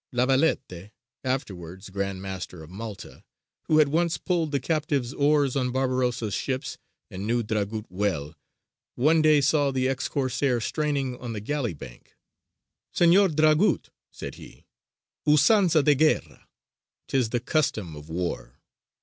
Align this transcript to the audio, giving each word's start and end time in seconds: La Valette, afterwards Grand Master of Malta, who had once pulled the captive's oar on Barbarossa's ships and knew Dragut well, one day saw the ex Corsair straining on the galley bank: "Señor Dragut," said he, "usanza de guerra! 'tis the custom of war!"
La 0.11 0.25
Valette, 0.25 0.91
afterwards 1.23 1.91
Grand 1.91 2.23
Master 2.23 2.63
of 2.63 2.71
Malta, 2.71 3.23
who 3.65 3.77
had 3.77 3.89
once 3.89 4.17
pulled 4.17 4.51
the 4.51 4.59
captive's 4.59 5.13
oar 5.13 5.47
on 5.55 5.69
Barbarossa's 5.71 6.33
ships 6.33 6.79
and 7.11 7.27
knew 7.27 7.43
Dragut 7.43 7.85
well, 7.87 8.33
one 8.95 9.21
day 9.21 9.41
saw 9.41 9.69
the 9.69 9.87
ex 9.87 10.07
Corsair 10.07 10.59
straining 10.59 11.19
on 11.19 11.33
the 11.33 11.39
galley 11.39 11.75
bank: 11.75 12.15
"Señor 12.91 13.35
Dragut," 13.35 13.89
said 14.09 14.33
he, 14.41 14.65
"usanza 15.27 15.83
de 15.83 15.93
guerra! 15.93 16.47
'tis 17.07 17.29
the 17.29 17.39
custom 17.39 17.95
of 17.95 18.09
war!" 18.09 18.59